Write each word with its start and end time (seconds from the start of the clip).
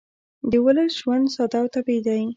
د 0.51 0.53
ولس 0.65 0.91
ژوند 1.01 1.25
ساده 1.35 1.57
او 1.61 1.67
طبیعي 1.75 2.01
دی 2.05 2.21